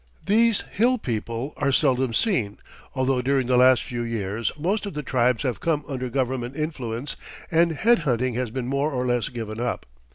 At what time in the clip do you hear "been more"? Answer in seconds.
8.49-8.91